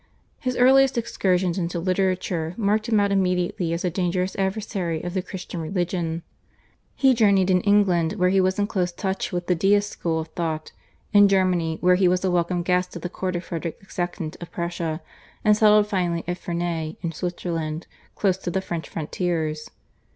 His 0.39 0.57
earliest 0.57 0.97
excursions 0.97 1.59
into 1.59 1.79
literature 1.79 2.55
marked 2.57 2.89
him 2.89 2.99
out 2.99 3.11
immediately 3.11 3.71
as 3.71 3.85
a 3.85 3.91
dangerous 3.91 4.35
adversary 4.35 5.03
of 5.03 5.13
the 5.13 5.21
Christian 5.21 5.61
religion. 5.61 6.23
He 6.95 7.13
journeyed 7.13 7.51
in 7.51 7.61
England 7.61 8.13
where 8.13 8.31
he 8.31 8.41
was 8.41 8.57
in 8.57 8.65
close 8.65 8.91
touch 8.91 9.31
with 9.31 9.45
the 9.45 9.53
Deist 9.53 9.91
school 9.91 10.19
of 10.21 10.29
thought, 10.29 10.71
in 11.13 11.27
Germany 11.27 11.77
where 11.81 11.93
he 11.93 12.07
was 12.07 12.25
a 12.25 12.31
welcome 12.31 12.63
guest 12.63 12.95
at 12.95 13.03
the 13.03 13.09
court 13.09 13.35
of 13.35 13.43
Frederick 13.43 13.77
II. 13.95 14.31
of 14.41 14.49
Prussia, 14.51 15.01
and 15.45 15.55
settled 15.55 15.85
finally 15.85 16.23
at 16.27 16.39
Ferney 16.39 16.97
in 17.03 17.11
Switzerland 17.11 17.85
close 18.15 18.37
to 18.37 18.49
the 18.49 18.59
French 18.59 18.89
frontiers. 18.89 19.69